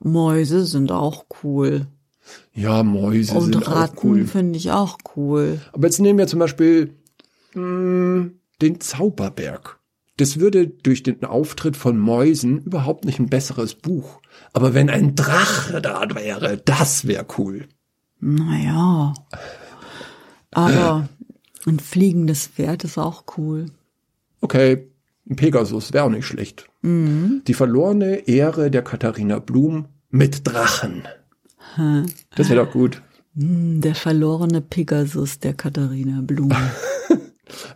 Mäuse 0.00 0.64
sind 0.66 0.90
auch 0.90 1.26
cool. 1.42 1.86
Ja, 2.52 2.82
Mäuse 2.82 3.34
Und 3.36 3.52
sind 3.52 3.68
auch 3.68 3.72
Ratten 3.76 3.98
cool. 4.02 4.26
finde 4.26 4.58
ich 4.58 4.72
auch 4.72 4.98
cool. 5.16 5.60
Aber 5.72 5.86
jetzt 5.86 6.00
nehmen 6.00 6.18
wir 6.18 6.26
zum 6.26 6.40
Beispiel 6.40 6.94
mh, 7.54 8.30
den 8.60 8.80
Zauberberg. 8.80 9.77
Das 10.18 10.38
würde 10.38 10.66
durch 10.66 11.02
den 11.02 11.24
Auftritt 11.24 11.76
von 11.76 11.96
Mäusen 11.98 12.58
überhaupt 12.58 13.04
nicht 13.06 13.18
ein 13.18 13.30
besseres 13.30 13.74
Buch. 13.74 14.20
Aber 14.52 14.74
wenn 14.74 14.90
ein 14.90 15.14
Drache 15.14 15.80
da 15.80 16.04
wäre, 16.14 16.58
das 16.58 17.06
wäre 17.06 17.24
cool. 17.38 17.66
Naja. 18.20 19.14
Aber 20.50 21.08
ein 21.66 21.78
fliegendes 21.78 22.46
Pferd 22.48 22.84
ist 22.84 22.98
auch 22.98 23.24
cool. 23.36 23.66
Okay, 24.40 24.88
ein 25.28 25.36
Pegasus 25.36 25.92
wäre 25.92 26.04
auch 26.04 26.10
nicht 26.10 26.26
schlecht. 26.26 26.66
Die 26.82 27.54
verlorene 27.54 28.28
Ehre 28.28 28.70
der 28.70 28.82
Katharina 28.82 29.40
Blum 29.40 29.86
mit 30.10 30.46
Drachen. 30.46 31.02
Das 32.34 32.48
wäre 32.48 32.64
doch 32.64 32.72
gut. 32.72 33.02
Hm, 33.36 33.80
Der 33.80 33.94
verlorene 33.94 34.60
Pegasus 34.62 35.38
der 35.38 35.54
Katharina 35.54 36.20
Blum. 36.22 36.50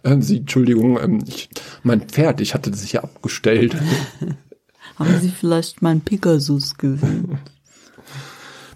Ähm, 0.05 0.23
Sie, 0.23 0.39
Entschuldigung, 0.39 0.99
ähm, 1.01 1.25
ich, 1.27 1.49
mein 1.83 2.03
Pferd, 2.03 2.41
ich 2.41 2.55
hatte 2.55 2.71
das 2.71 2.91
ja 2.93 3.03
abgestellt. 3.03 3.77
Haben 4.97 5.19
Sie 5.21 5.31
vielleicht 5.31 5.83
meinen 5.83 6.03
Pegasus 6.03 6.77
gesehen? 6.77 7.39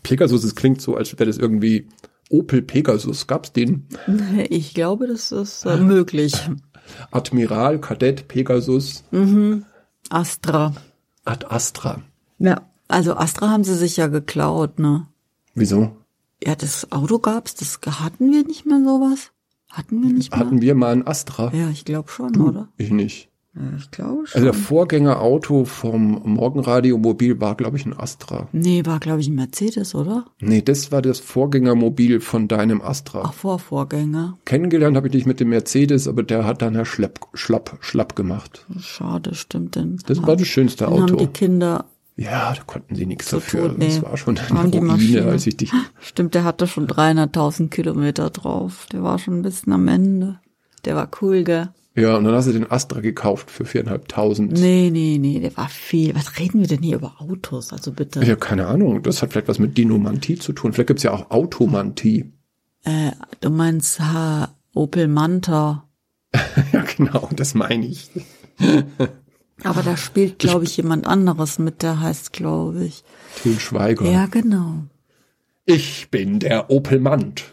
Pegasus, 0.02 0.44
es 0.44 0.54
klingt 0.54 0.80
so, 0.80 0.96
als 0.96 1.12
wäre 1.12 1.26
das 1.26 1.36
irgendwie 1.36 1.88
Opel 2.30 2.62
Pegasus. 2.62 3.26
Gab's 3.26 3.52
den? 3.52 3.88
Ich 4.48 4.74
glaube, 4.74 5.06
das 5.06 5.32
ist 5.32 5.64
äh, 5.64 5.76
möglich. 5.76 6.34
Admiral, 7.10 7.80
Kadett, 7.80 8.28
Pegasus, 8.28 9.04
Astra. 10.08 10.72
Ad 11.24 11.46
Astra. 11.48 12.02
Ja. 12.38 12.62
Also 12.88 13.16
Astra 13.16 13.50
haben 13.50 13.64
sie 13.64 13.74
sich 13.74 13.96
ja 13.96 14.06
geklaut, 14.06 14.78
ne? 14.78 15.08
Wieso? 15.54 15.96
Ja, 16.42 16.54
das 16.54 16.92
Auto 16.92 17.18
gab's, 17.18 17.54
das 17.54 17.80
hatten 17.84 18.30
wir 18.30 18.44
nicht 18.44 18.66
mehr 18.66 18.78
sowas? 18.78 19.32
Hatten 19.70 20.02
wir 20.02 20.12
nicht 20.12 20.30
mehr? 20.30 20.40
Hatten 20.40 20.60
wir 20.62 20.74
mal 20.74 20.92
ein 20.92 21.06
Astra? 21.06 21.52
ja, 21.54 21.68
ich 21.70 21.84
glaube 21.84 22.10
schon, 22.10 22.36
oder? 22.40 22.68
Ich 22.76 22.90
nicht. 22.90 23.28
Ja, 23.54 23.62
ich 23.78 23.90
glaube 23.90 24.26
schon. 24.26 24.34
Also 24.42 24.44
der 24.44 24.52
Vorgängerauto 24.52 25.64
vom 25.64 26.20
Morgenradiomobil 26.24 27.40
war, 27.40 27.54
glaube 27.54 27.78
ich, 27.78 27.86
ein 27.86 27.98
Astra. 27.98 28.48
nee, 28.52 28.84
war 28.84 29.00
glaube 29.00 29.20
ich 29.22 29.28
ein 29.28 29.34
Mercedes, 29.34 29.94
oder? 29.94 30.26
Nee, 30.40 30.60
das 30.60 30.92
war 30.92 31.00
das 31.00 31.20
Vorgängermobil 31.20 32.20
von 32.20 32.48
deinem 32.48 32.82
Astra. 32.82 33.22
Ach, 33.24 33.32
Vorvorgänger. 33.32 34.38
Kennengelernt 34.44 34.96
habe 34.96 35.08
ich 35.08 35.12
dich 35.12 35.24
mit 35.26 35.40
dem 35.40 35.48
Mercedes, 35.48 36.06
aber 36.06 36.22
der 36.22 36.44
hat 36.44 36.60
dann 36.60 36.74
ja 36.74 36.84
schlepp, 36.84 37.20
schlapp, 37.32 37.78
schlapp 37.80 38.14
gemacht. 38.14 38.66
Schade, 38.78 39.34
stimmt 39.34 39.74
denn. 39.76 39.98
Das 40.06 40.22
war 40.22 40.36
das 40.36 40.46
schönste 40.46 40.84
Dann 40.84 40.92
haben 41.00 41.06
die 41.16 41.24
Auto. 41.24 41.32
Kinder, 41.32 41.86
Ja, 42.16 42.54
da 42.54 42.62
konnten 42.62 42.94
sie 42.94 43.04
nichts 43.06 43.28
So 43.28 43.36
dafür. 43.36 43.68
tot, 43.68 43.78
nee. 43.78 43.86
Das 43.88 44.02
war 44.02 44.16
schon 44.16 44.38
eine 44.50 44.70
die 44.70 44.78
Ruine, 44.78 44.92
Maschine. 44.92 45.24
als 45.26 45.46
ich 45.46 45.56
dich. 45.56 45.70
stimmt, 46.00 46.34
der 46.34 46.44
hatte 46.44 46.66
schon 46.66 46.86
300.000 46.86 47.68
Kilometer 47.68 48.30
drauf. 48.30 48.86
Der 48.92 49.02
war 49.02 49.18
schon 49.18 49.34
ein 49.38 49.42
bisschen 49.42 49.72
am 49.72 49.86
Ende. 49.88 50.40
Der 50.84 50.96
war 50.96 51.10
cool, 51.20 51.44
gell? 51.44 51.68
Ja, 51.94 52.16
und 52.16 52.24
dann 52.24 52.34
hast 52.34 52.46
du 52.46 52.52
den 52.52 52.70
Astra 52.70 53.00
gekauft 53.00 53.50
für 53.50 53.64
viereinhalbtausend. 53.64 54.52
Nee, 54.52 54.90
nee, 54.92 55.16
nee, 55.18 55.40
der 55.40 55.56
war 55.56 55.68
viel. 55.70 56.14
Was 56.14 56.38
reden 56.38 56.60
wir 56.60 56.66
denn 56.68 56.82
hier 56.82 56.96
über 56.96 57.14
Autos? 57.20 57.72
Also 57.72 57.92
bitte. 57.92 58.22
Ja, 58.24 58.36
keine 58.36 58.66
Ahnung. 58.66 59.02
Das 59.02 59.22
hat 59.22 59.32
vielleicht 59.32 59.48
was 59.48 59.58
mit 59.58 59.78
Dinomantie 59.78 60.36
zu 60.36 60.52
tun. 60.52 60.72
Vielleicht 60.74 60.88
gibt's 60.88 61.02
ja 61.04 61.12
auch 61.12 61.30
Automantie. 61.30 62.32
Äh, 62.84 63.12
du 63.40 63.48
meinst 63.50 63.98
ha, 64.00 64.54
Opel 64.74 65.08
Manta. 65.08 65.88
ja, 66.72 66.84
genau, 66.96 67.28
das 67.34 67.54
meine 67.54 67.86
ich. 67.86 68.10
Aber 69.64 69.82
da 69.82 69.96
spielt, 69.96 70.38
glaube 70.38 70.64
ich, 70.64 70.76
jemand 70.76 71.06
anderes 71.06 71.58
mit, 71.58 71.82
der 71.82 72.00
heißt, 72.00 72.32
glaube 72.32 72.84
ich. 72.84 73.04
Til 73.42 73.58
Schweiger. 73.58 74.04
Ja, 74.10 74.26
genau. 74.26 74.82
Ich 75.64 76.08
bin 76.10 76.38
der 76.38 76.70
Opelmant. 76.70 77.44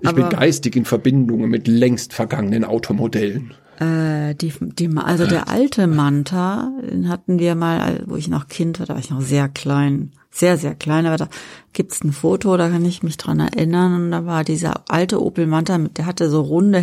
ich 0.00 0.14
bin 0.14 0.24
Aber- 0.24 0.28
geistig 0.30 0.76
in 0.76 0.84
Verbindung 0.84 1.48
mit 1.48 1.68
längst 1.68 2.12
vergangenen 2.12 2.64
Automodellen. 2.64 3.54
Äh, 3.78 4.34
die, 4.34 4.52
die, 4.60 4.88
also 4.96 5.26
der 5.26 5.48
alte 5.48 5.86
Manta, 5.86 6.70
den 6.82 7.08
hatten 7.08 7.38
wir 7.38 7.54
mal, 7.54 8.02
wo 8.06 8.16
ich 8.16 8.28
noch 8.28 8.48
Kind 8.48 8.78
war, 8.78 8.86
da 8.86 8.94
war 8.94 9.00
ich 9.00 9.10
noch 9.10 9.22
sehr 9.22 9.48
klein, 9.48 10.12
sehr, 10.30 10.56
sehr 10.58 10.74
klein, 10.74 11.06
aber 11.06 11.16
da 11.16 11.28
gibt's 11.72 12.04
ein 12.04 12.12
Foto, 12.12 12.56
da 12.56 12.68
kann 12.68 12.84
ich 12.84 13.02
mich 13.02 13.16
dran 13.16 13.40
erinnern, 13.40 13.94
und 13.94 14.10
da 14.10 14.24
war 14.26 14.44
dieser 14.44 14.84
alte 14.90 15.22
Opel 15.22 15.46
Manta, 15.46 15.78
mit, 15.78 15.98
der 15.98 16.06
hatte 16.06 16.28
so 16.30 16.42
runde 16.42 16.78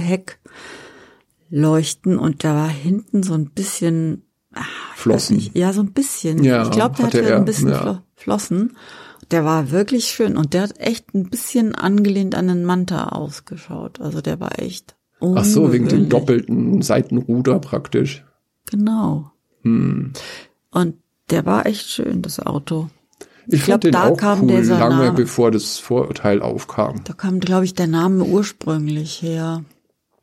Heckleuchten 1.50 2.18
und 2.18 2.44
da 2.44 2.56
war 2.56 2.70
hinten 2.70 3.24
so 3.24 3.34
ein 3.34 3.50
bisschen, 3.50 4.24
Flossen. 4.96 5.38
nicht, 5.38 5.58
ja, 5.58 5.74
so 5.74 5.82
ein 5.82 5.92
bisschen, 5.92 6.44
Ja, 6.44 6.64
ich 6.64 6.72
glaube, 6.72 6.96
der 6.96 7.06
hatte 7.08 7.18
hatte 7.20 7.30
er, 7.30 7.38
ein 7.38 7.46
bisschen 7.46 7.70
ja. 7.70 7.82
Flo 7.82 7.98
Flossen. 8.16 8.78
Der 9.32 9.46
war 9.46 9.72
wirklich 9.72 10.06
schön 10.06 10.38
und 10.38 10.54
der 10.54 10.64
hat 10.64 10.80
echt 10.80 11.14
ein 11.14 11.30
bisschen 11.30 11.76
angelehnt 11.76 12.36
an 12.36 12.48
den 12.48 12.66
Manta 12.66 13.10
ausgeschaut. 13.10 14.02
Also 14.02 14.22
der 14.22 14.40
war 14.40 14.60
echt. 14.60 14.96
Ach 15.22 15.44
so, 15.44 15.72
wegen 15.72 15.88
dem 15.88 16.10
doppelten 16.10 16.82
Seitenruder 16.82 17.60
praktisch. 17.60 18.26
Genau. 18.72 19.32
Hm. 19.62 20.14
Und 20.72 20.96
der 21.30 21.46
war 21.46 21.66
echt 21.66 21.90
schön, 21.90 22.22
das 22.22 22.40
Auto. 22.40 22.90
Ich, 23.48 23.64
glaub, 23.64 23.76
fand 23.76 23.84
den 23.86 23.92
da 23.92 24.08
auch 24.08 24.18
kam 24.18 24.42
cool, 24.44 24.58
dieser 24.58 24.80
lange 24.80 25.06
Name. 25.06 25.12
bevor 25.14 25.52
das 25.52 25.78
Vorurteil 25.78 26.42
aufkam. 26.42 27.02
Da 27.04 27.14
kam, 27.14 27.40
glaube 27.40 27.66
ich, 27.66 27.74
der 27.74 27.88
Name 27.88 28.24
ursprünglich 28.24 29.22
her. 29.22 29.64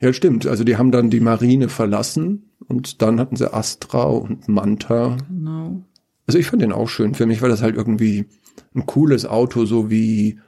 Ja, 0.00 0.12
stimmt. 0.12 0.46
Also 0.46 0.64
die 0.64 0.76
haben 0.76 0.90
dann 0.90 1.10
die 1.10 1.20
Marine 1.20 1.68
verlassen 1.68 2.50
und 2.68 3.02
dann 3.02 3.18
hatten 3.18 3.36
sie 3.36 3.52
Astra 3.52 4.04
und 4.04 4.48
Manta. 4.48 5.16
Genau. 5.28 5.82
Also 6.26 6.38
ich 6.38 6.46
fand 6.46 6.62
den 6.62 6.72
auch 6.72 6.88
schön. 6.88 7.14
Für 7.14 7.26
mich 7.26 7.42
war 7.42 7.48
das 7.48 7.62
halt 7.62 7.76
irgendwie 7.76 8.26
ein 8.74 8.86
cooles 8.86 9.26
Auto, 9.26 9.64
so 9.64 9.90
wie 9.90 10.38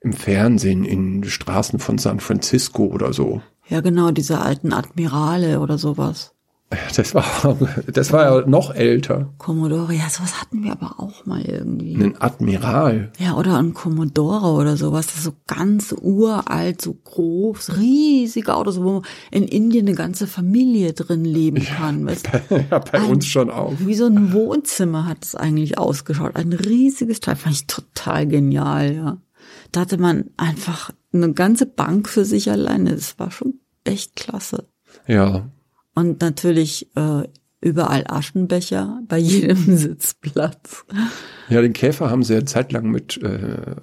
im 0.00 0.12
Fernsehen 0.12 0.84
in 0.84 1.22
den 1.22 1.30
Straßen 1.30 1.78
von 1.78 1.98
San 1.98 2.20
Francisco 2.20 2.86
oder 2.86 3.12
so. 3.12 3.42
Ja, 3.68 3.80
genau, 3.80 4.10
diese 4.12 4.40
alten 4.40 4.72
Admirale 4.72 5.60
oder 5.60 5.78
sowas. 5.78 6.35
Das 6.96 7.14
war, 7.14 7.56
das 7.86 8.12
war 8.12 8.24
ja 8.24 8.46
noch 8.46 8.74
älter. 8.74 9.32
Commodore, 9.38 9.94
ja, 9.94 10.08
sowas 10.08 10.40
hatten 10.40 10.64
wir 10.64 10.72
aber 10.72 10.98
auch 10.98 11.24
mal 11.24 11.40
irgendwie. 11.42 11.94
Ein 11.94 12.20
Admiral. 12.20 13.12
Ja, 13.20 13.36
oder 13.36 13.58
ein 13.58 13.72
Commodore 13.72 14.48
oder 14.48 14.76
sowas, 14.76 15.06
das 15.06 15.18
ist 15.18 15.24
so 15.24 15.34
ganz 15.46 15.94
uralt, 15.96 16.82
so 16.82 16.94
groß, 16.94 17.76
riesige 17.76 18.52
Autos, 18.52 18.82
wo 18.82 19.02
in 19.30 19.44
Indien 19.44 19.86
eine 19.86 19.96
ganze 19.96 20.26
Familie 20.26 20.92
drin 20.92 21.24
leben 21.24 21.62
kann. 21.62 22.04
Weißt? 22.04 22.28
du? 22.48 22.66
ja, 22.70 22.80
bei 22.80 23.00
uns 23.00 23.26
schon 23.26 23.48
auch. 23.48 23.74
Wie 23.78 23.94
so 23.94 24.06
ein 24.06 24.32
Wohnzimmer 24.32 25.06
hat 25.06 25.24
es 25.24 25.36
eigentlich 25.36 25.78
ausgeschaut. 25.78 26.34
Ein 26.34 26.52
riesiges 26.52 27.20
Teil, 27.20 27.36
fand 27.36 27.54
ich 27.54 27.66
total 27.68 28.26
genial, 28.26 28.92
ja. 28.92 29.18
Da 29.70 29.82
hatte 29.82 29.98
man 29.98 30.30
einfach 30.36 30.90
eine 31.12 31.32
ganze 31.32 31.66
Bank 31.66 32.08
für 32.08 32.24
sich 32.24 32.50
alleine. 32.50 32.94
Das 32.94 33.20
war 33.20 33.30
schon 33.30 33.60
echt 33.84 34.16
klasse. 34.16 34.66
Ja. 35.06 35.48
Und 35.96 36.20
natürlich 36.20 36.94
äh, 36.94 37.24
überall 37.60 38.04
Aschenbecher 38.06 39.00
bei 39.08 39.18
jedem 39.18 39.76
Sitzplatz. 39.76 40.84
Ja, 41.48 41.62
den 41.62 41.72
Käfer 41.72 42.10
haben 42.10 42.22
sie 42.22 42.34
ja 42.34 42.46
zeitlang 42.46 42.90
mit 42.90 43.20
äh, 43.22 43.76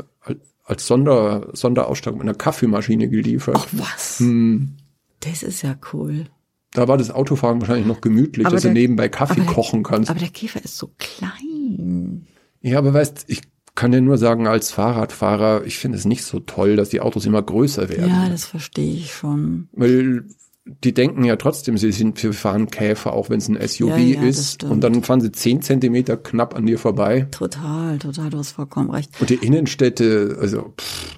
als 0.63 0.88
Sonder, 0.88 1.50
Sonderausstattung 1.53 2.20
mit 2.20 2.27
einer 2.27 2.38
Kaffeemaschine 2.38 3.10
geliefert. 3.10 3.58
Ach 3.60 3.67
was. 3.72 4.20
Hm. 4.20 4.77
Das 5.20 5.43
ist 5.43 5.62
ja 5.63 5.75
cool. 5.91 6.25
Da 6.72 6.88
war 6.88 6.98
das 6.98 7.12
Autofahren 7.12 7.62
wahrscheinlich 7.62 7.86
noch 7.86 8.01
gemütlich, 8.01 8.46
aber 8.46 8.55
dass 8.55 8.63
der, 8.63 8.72
du 8.72 8.79
nebenbei 8.79 9.10
Kaffee 9.10 9.41
der, 9.41 9.46
kochen 9.46 9.84
kannst. 9.84 10.10
Aber 10.10 10.20
der 10.20 10.29
Käfer 10.29 10.63
ist 10.63 10.77
so 10.77 10.91
klein. 10.98 12.27
Ja, 12.62 12.77
aber 12.77 12.93
weißt, 12.93 13.25
ich 13.27 13.41
kann 13.75 13.91
dir 13.91 14.01
nur 14.01 14.17
sagen, 14.17 14.48
als 14.48 14.72
Fahrradfahrer, 14.72 15.65
ich 15.65 15.77
finde 15.77 15.98
es 15.98 16.05
nicht 16.05 16.24
so 16.24 16.39
toll, 16.39 16.75
dass 16.75 16.89
die 16.89 17.01
Autos 17.01 17.25
immer 17.25 17.41
größer 17.41 17.89
werden. 17.89 18.10
Ja, 18.10 18.29
das 18.29 18.46
verstehe 18.46 18.93
ich 18.93 19.13
schon. 19.13 19.67
Weil 19.72 20.25
die 20.65 20.93
denken 20.93 21.25
ja 21.25 21.36
trotzdem, 21.36 21.77
sie 21.77 21.91
sind, 21.91 22.22
wir 22.24 22.34
fahren 22.34 22.70
Käfer, 22.70 23.13
auch 23.13 23.29
wenn 23.29 23.39
es 23.39 23.50
ein 23.50 23.55
SUV 23.67 23.89
ja, 23.89 23.98
ja, 23.98 24.24
ist. 24.24 24.63
Und 24.63 24.82
dann 24.82 25.03
fahren 25.03 25.20
sie 25.20 25.32
zehn 25.32 25.62
Zentimeter 25.62 26.15
knapp 26.15 26.55
an 26.55 26.65
dir 26.65 26.79
vorbei. 26.79 27.27
Total, 27.32 27.98
total, 28.00 28.29
du 28.29 28.38
hast 28.38 28.51
vollkommen 28.51 28.89
recht. 28.89 29.10
Und 29.20 29.29
die 29.29 29.36
Innenstädte, 29.36 30.38
also 30.39 30.74
pff. 30.77 31.17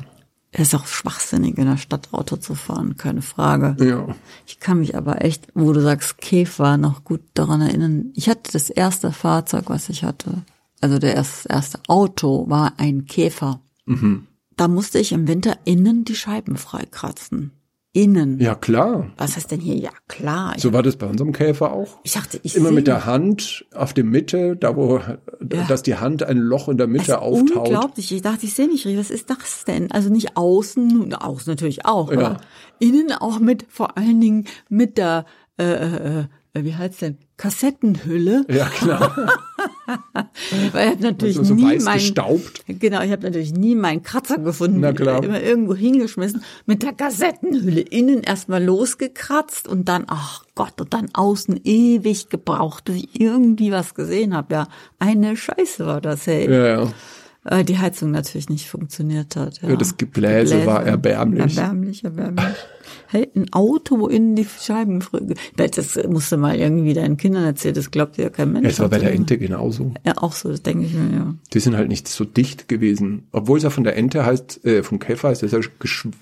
Es 0.58 0.70
ist 0.70 0.76
auch 0.76 0.88
schwachsinnig, 0.88 1.58
in 1.58 1.66
der 1.66 1.76
Stadt 1.76 2.14
Auto 2.14 2.38
zu 2.38 2.56
fahren, 2.56 2.96
keine 2.96 3.22
Frage. 3.22 3.76
Ja. 3.84 4.08
Ich 4.48 4.62
kann 4.62 4.80
mich 4.80 4.96
aber 4.96 5.22
echt, 5.22 5.50
wo 5.54 5.74
du 5.74 5.82
sagst, 5.82 6.18
Käfer, 6.20 6.78
noch 6.78 7.04
gut 7.04 7.20
daran 7.34 7.62
erinnern. 7.62 8.14
Ich 8.16 8.30
hatte 8.30 8.54
das 8.54 8.70
erste 8.70 9.12
Fahrzeug, 9.12 9.66
was 9.68 9.90
ich 9.90 10.06
hatte. 10.06 10.44
Also 10.80 10.98
der 10.98 11.14
erste, 11.14 11.50
erste 11.50 11.80
Auto 11.88 12.50
war 12.50 12.76
ein 12.78 13.06
Käfer. 13.06 13.60
Mhm. 13.86 14.28
Da 14.56 14.70
musste 14.70 14.98
ich 14.98 15.12
im 15.12 15.28
Winter 15.28 15.58
innen 15.66 16.06
die 16.06 16.16
Scheiben 16.16 16.56
freikratzen 16.56 17.52
innen. 17.96 18.40
Ja, 18.42 18.56
klar. 18.56 19.12
Was 19.18 19.38
heißt 19.38 19.52
denn 19.52 19.62
hier? 19.62 19.76
Ja, 19.76 19.92
klar. 20.10 20.54
So 20.58 20.74
war 20.74 20.84
das 20.84 20.98
bei 20.98 21.08
unserem 21.08 21.32
Käfer 21.32 21.72
auch. 21.72 22.00
Ich 22.04 22.14
dachte, 22.14 22.40
ich 22.44 22.56
Immer 22.56 22.72
mit 22.72 22.88
der 22.88 23.06
Hand 23.06 23.66
auf 23.74 23.94
der 23.94 24.04
Mitte, 24.04 24.58
da 24.58 24.76
wo, 24.76 24.98
ja. 25.00 25.64
dass 25.68 25.82
die 25.82 25.96
Hand 25.96 26.22
ein 26.22 26.38
Loch 26.38 26.68
in 26.68 26.78
der 26.78 26.88
Mitte 26.88 27.14
das 27.14 27.20
auftaut. 27.20 27.70
Unglaublich. 27.70 28.12
Ich 28.12 28.22
dachte, 28.22 28.46
ich 28.46 28.54
sehe 28.54 28.68
mich 28.68 28.86
richtig. 28.86 29.00
Was 29.00 29.12
ist 29.12 29.30
das 29.30 29.64
denn? 29.64 29.92
Also 29.92 30.10
nicht 30.10 30.36
außen, 30.36 31.14
außen 31.14 31.50
natürlich 31.50 31.86
auch, 31.86 32.12
ja. 32.12 32.20
aber 32.20 32.38
innen 32.80 33.14
auch 33.14 33.40
mit, 33.40 33.66
vor 33.70 33.98
allen 33.98 34.20
Dingen 34.20 34.46
mit 34.68 34.98
der, 34.98 35.26
äh, 35.58 35.64
äh, 35.64 36.26
äh 36.54 36.64
wie 36.66 36.76
heißt 36.76 37.02
denn? 37.02 37.18
Kassettenhülle. 37.38 38.46
Ja, 38.50 38.66
klar. 38.66 39.16
Weil 40.72 40.88
ich 40.88 40.92
habe 40.92 41.04
natürlich 41.04 41.38
also 41.38 41.50
so 41.50 41.56
nie 41.56 41.78
mein, 41.78 41.98
gestaubt. 41.98 42.64
Genau, 42.68 43.02
ich 43.02 43.12
habe 43.12 43.24
natürlich 43.24 43.54
nie 43.54 43.76
meinen 43.76 44.04
Kratzer 44.04 44.38
gefunden. 44.38 44.80
Na 44.80 44.94
klar. 44.94 45.24
Immer 45.24 45.42
irgendwo 45.42 45.76
hingeschmissen. 45.76 46.44
Mit 46.66 46.84
der 46.84 46.94
Kassettenhülle 46.94 47.82
innen 47.82 48.22
erstmal 48.22 48.64
losgekratzt 48.64 49.68
und 49.68 49.88
dann, 49.88 50.06
ach 50.08 50.44
Gott, 50.56 50.80
und 50.80 50.94
dann 50.94 51.10
außen 51.14 51.62
ewig 51.64 52.30
gebraucht, 52.30 52.86
bis 52.86 52.98
ich 52.98 53.20
irgendwie 53.20 53.72
was 53.72 53.94
gesehen 53.94 54.36
habe. 54.36 54.54
Ja, 54.54 54.68
eine 55.00 55.38
Scheiße 55.38 55.86
war 55.86 56.02
das, 56.02 56.28
hey. 56.28 56.50
Ja, 56.50 56.68
ja 56.68 56.94
äh, 57.46 57.64
die 57.64 57.78
Heizung 57.78 58.12
natürlich 58.12 58.50
nicht 58.50 58.68
funktioniert 58.68 59.36
hat. 59.36 59.62
Ja, 59.62 59.70
ja 59.70 59.76
das 59.76 59.98
Gebläse, 59.98 60.56
Gebläse, 60.56 60.66
war 60.66 60.84
erbärmlich. 60.84 61.58
Erbärmlich, 61.58 62.04
erbärmlich. 62.04 62.56
Hey, 63.08 63.30
ein 63.36 63.52
Auto, 63.54 64.00
wo 64.00 64.08
innen 64.08 64.36
die 64.36 64.46
Scheiben 64.46 65.04
Das 65.56 66.00
musst 66.08 66.32
du 66.32 66.38
mal 66.38 66.56
irgendwie 66.56 66.94
deinen 66.94 67.18
Kindern 67.18 67.44
erzählen, 67.44 67.76
das 67.76 67.92
glaubt 67.92 68.18
ja 68.18 68.30
kein 68.30 68.52
Mensch. 68.52 68.64
Ja, 68.64 68.70
es 68.70 68.80
war 68.80 68.90
bei 68.90 68.98
der 68.98 69.14
Ente 69.14 69.38
genauso. 69.38 69.94
Ja, 70.06 70.18
auch 70.18 70.34
so, 70.34 70.50
das 70.50 70.64
denke 70.64 70.86
ich 70.86 70.94
mir, 70.94 71.16
ja. 71.16 71.36
Die 71.54 71.60
sind 71.60 71.76
halt 71.76 71.88
nicht 71.88 72.08
so 72.08 72.26
dicht 72.26 72.68
gewesen. 72.68 73.28
Obwohl 73.32 73.58
es 73.58 73.64
ja 73.64 73.70
von 73.70 73.84
der 73.84 73.96
Ente 73.96 74.26
heißt, 74.26 74.66
äh, 74.66 74.84
vom 74.84 75.00
Käfer 75.00 75.30
heißt, 75.30 75.44
dass 75.44 75.54
er 75.54 75.62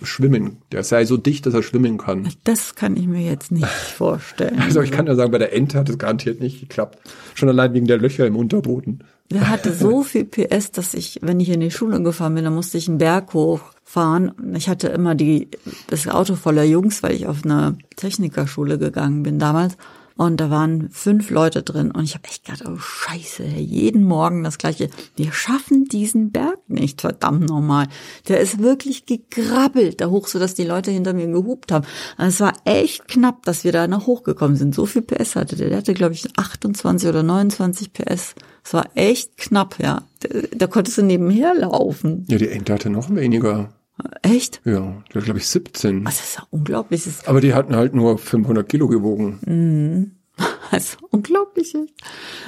schwimmen. 0.01 0.58
Der 0.72 0.84
sei 0.84 1.06
so 1.06 1.18
dicht, 1.18 1.46
dass 1.46 1.53
er 1.53 1.63
schwimmen 1.63 1.98
kann. 1.98 2.27
Das 2.44 2.75
kann 2.75 2.98
ich 2.98 3.08
mir 3.08 3.22
jetzt 3.22 3.51
nicht 3.51 3.68
vorstellen. 3.98 4.60
Also 4.60 4.82
ich 4.82 4.92
kann 4.92 5.08
ja 5.08 5.15
sagen, 5.15 5.32
bei 5.32 5.38
der 5.38 5.53
Ente 5.53 5.80
hat 5.80 5.89
es 5.89 5.98
garantiert 5.98 6.41
nicht 6.41 6.60
geklappt. 6.60 7.00
Schon 7.34 7.50
allein 7.50 7.74
wegen 7.74 7.88
der 7.88 7.98
Löcher 7.98 8.28
im 8.28 8.36
Unterboden. 8.36 9.04
Der 9.34 9.50
hatte 9.50 9.74
so 9.74 10.04
viel 10.04 10.26
PS, 10.26 10.72
dass 10.72 10.93
ich, 10.93 11.19
wenn 11.22 11.39
ich 11.39 11.50
in 11.50 11.60
die 11.60 11.72
Schule 11.72 12.02
gefahren 12.02 12.36
bin, 12.36 12.43
dann 12.43 12.56
musste 12.56 12.78
ich 12.78 12.88
einen 12.88 13.00
Berg 13.00 13.34
hochfahren. 13.34 14.32
Ich 14.56 14.69
hatte 14.69 14.88
immer 14.89 15.15
die, 15.15 15.50
das 15.88 16.08
Auto 16.08 16.36
voller 16.36 16.63
Jungs, 16.63 17.04
weil 17.04 17.13
ich 17.13 17.28
auf 17.28 17.43
eine 17.43 17.78
Technikerschule 17.96 18.78
gegangen 18.78 19.24
bin 19.24 19.39
damals. 19.39 19.76
Und 20.15 20.38
da 20.39 20.52
waren 20.52 20.89
fünf 20.91 21.32
Leute 21.32 21.63
drin 21.63 21.89
und 21.89 22.04
ich 22.04 22.13
habe 22.13 22.26
echt 22.26 22.46
gedacht, 22.46 22.63
oh 22.67 22.78
Scheiße, 22.78 23.43
jeden 23.46 24.04
Morgen 24.04 24.43
das 24.43 24.60
gleiche. 24.60 24.89
Wir 25.15 25.32
schaffen 25.32 25.86
diesen 25.86 26.32
Berg 26.32 26.60
nicht, 26.67 27.02
verdammt 27.02 27.50
nochmal. 27.50 27.88
Der 28.28 28.39
ist 28.39 28.60
wirklich 28.60 29.08
gegrabbelt 29.08 30.02
da 30.02 30.10
hoch, 30.12 30.28
so 30.28 30.38
dass 30.38 30.54
die 30.54 30.65
Leute 30.65 30.91
hinter 30.91 31.13
mir 31.13 31.28
gehupt 31.28 31.72
haben. 31.72 31.86
Also 32.15 32.30
es 32.30 32.39
war 32.41 32.54
echt 32.65 33.08
knapp, 33.08 33.43
dass 33.46 33.63
wir 33.63 33.72
da 33.72 33.88
noch 33.88 34.06
hochgekommen 34.06 34.56
sind. 34.56 34.76
So 34.76 34.86
viel 34.86 35.02
PS 35.02 35.36
hatte 35.36 35.56
der. 35.56 35.69
Der 35.69 35.80
hatte, 35.80 35.96
glaube 35.96 36.13
ich, 36.13 36.28
28 36.38 37.10
oder 37.10 37.24
29 37.24 37.91
PS. 37.91 38.36
Es 38.63 38.73
war 38.73 38.89
echt 38.95 39.38
knapp, 39.38 39.78
ja. 39.80 40.04
Da, 40.21 40.30
da 40.56 40.67
konntest 40.67 40.97
du 40.97 41.04
nebenher 41.04 41.54
laufen. 41.54 42.26
Ja, 42.30 42.38
die 42.38 42.47
Ente 42.49 42.73
hatte 42.73 42.89
noch 42.89 43.13
weniger. 43.13 43.73
Echt? 44.21 44.62
Ja, 44.65 45.04
die 45.12 45.17
hat, 45.17 45.26
glaube 45.26 45.39
ich, 45.39 45.47
17. 45.47 46.06
Das 46.06 46.19
ist 46.19 46.38
ja 46.38 46.47
unglaublich. 46.49 47.04
Aber 47.26 47.41
die 47.41 47.54
hatten 47.54 47.76
halt 47.76 47.93
nur 47.93 48.17
500 48.17 48.67
Kilo 48.67 48.88
gewogen. 48.88 49.39
Mhm. 49.45 50.12
Das 50.71 50.86
ist 50.86 50.97
unglaublich. 51.12 51.76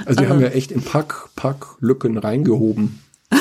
Also 0.06 0.20
die 0.20 0.26
Aber 0.26 0.36
haben 0.36 0.42
ja 0.42 0.48
echt 0.48 0.72
in 0.72 0.82
Pack, 0.82 1.30
Packlücken 1.36 2.18
reingehoben. 2.18 3.00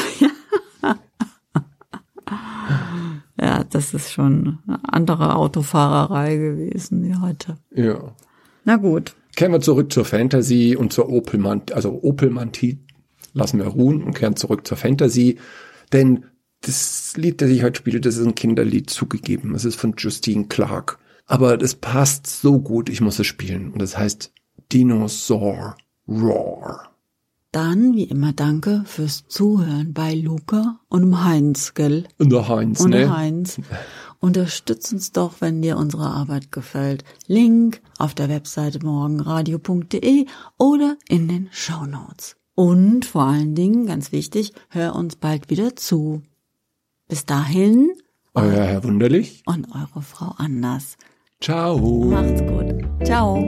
ja, 3.41 3.65
das 3.65 3.95
ist 3.95 4.13
schon 4.13 4.59
eine 4.67 4.81
andere 4.85 5.37
Autofahrerei 5.37 6.37
gewesen 6.37 7.03
wie 7.03 7.15
heute. 7.17 7.57
Ja. 7.71 8.15
Na 8.65 8.77
gut. 8.77 9.15
Kehren 9.37 9.53
wir 9.53 9.61
zurück 9.61 9.93
zur 9.93 10.05
Fantasy 10.05 10.77
und 10.77 10.93
zur 10.93 11.09
Opelmantie, 11.09 11.75
also 11.75 12.03
Opelmantie 12.03 12.79
lassen 13.33 13.59
wir 13.59 13.67
ruhen 13.67 14.03
und 14.03 14.15
kehren 14.15 14.37
zurück 14.37 14.67
zur 14.67 14.77
Fantasy. 14.77 15.39
Denn 15.93 16.25
das 16.61 17.13
Lied, 17.17 17.41
das 17.41 17.51
ich 17.51 17.63
heute 17.63 17.79
spiele, 17.79 18.01
das 18.01 18.17
ist 18.17 18.27
ein 18.27 18.35
Kinderlied 18.35 18.89
zugegeben. 18.91 19.55
Es 19.55 19.65
ist 19.65 19.77
von 19.77 19.95
Justine 19.99 20.47
Clark. 20.47 20.99
Aber 21.27 21.57
das 21.57 21.75
passt 21.75 22.27
so 22.27 22.61
gut, 22.61 22.89
ich 22.89 23.01
muss 23.01 23.19
es 23.19 23.27
spielen. 23.27 23.73
Und 23.73 23.81
das 23.83 23.97
heißt 23.97 24.33
Dinosaur 24.73 25.77
Roar. 26.09 26.91
Dann, 27.53 27.95
wie 27.95 28.05
immer, 28.05 28.33
danke 28.33 28.83
fürs 28.85 29.29
Zuhören 29.29 29.93
bei 29.95 30.13
Luca 30.15 30.81
und 30.89 31.25
Heinz, 31.25 31.75
gell? 31.75 32.05
Und 32.19 32.31
der 32.31 32.49
Heinz, 32.49 32.81
und 32.81 32.91
ne? 32.91 33.17
Heinz. 33.17 33.61
Unterstützt 34.25 34.91
uns 34.91 35.13
doch, 35.13 35.43
wenn 35.43 35.61
dir 35.61 35.77
unsere 35.77 36.07
Arbeit 36.07 36.51
gefällt. 36.51 37.05
Link 37.27 37.83
auf 37.99 38.15
der 38.15 38.31
Webseite 38.31 38.79
morgenradio.de 38.83 40.25
oder 40.57 40.97
in 41.11 41.29
den 41.29 41.51
Show 41.53 41.85
Notes. 41.85 42.35
Und 42.55 43.05
vor 43.05 43.25
allen 43.25 43.55
Dingen, 43.55 43.85
ganz 43.85 44.13
wichtig, 44.13 44.55
hör 44.71 44.95
uns 44.95 45.17
bald 45.17 45.51
wieder 45.51 45.77
zu. 45.77 46.23
Bis 47.07 47.27
dahin. 47.27 47.93
Euer 48.33 48.65
Herr 48.65 48.83
Wunderlich. 48.85 49.43
Und 49.45 49.67
eure 49.75 50.01
Frau 50.01 50.33
Anders. 50.39 50.97
Ciao. 51.43 51.77
Macht's 51.77 52.41
gut. 52.41 53.07
Ciao. 53.07 53.47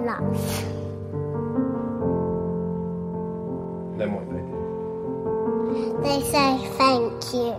Love. 0.00 0.72
Then 3.98 4.12
what 4.14 4.26
they 4.30 4.40
do? 4.40 4.58
They 6.02 6.20
say 6.32 6.58
thank 6.78 7.34
you. 7.34 7.54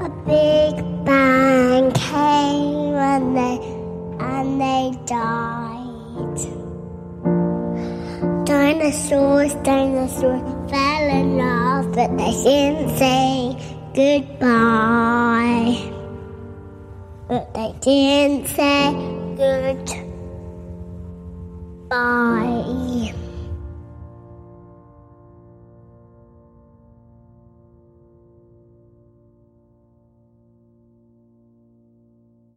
A 0.00 0.08
big 0.26 1.04
bang 1.04 1.92
came 1.92 2.94
and 2.94 3.36
they 3.36 3.58
and 4.20 4.60
they 4.60 4.98
died. 5.06 6.38
Dinosaurs, 8.46 9.54
dinosaurs 9.62 10.42
fell 10.70 11.08
in 11.20 11.36
love, 11.38 11.92
but 11.94 12.16
they 12.16 12.32
didn't 12.42 12.96
say 12.96 13.56
goodbye. 13.94 15.90
But 17.28 17.54
they 17.54 17.74
didn't 17.80 18.46
say 18.48 19.13
good. 19.34 19.84
Bye. 21.88 22.93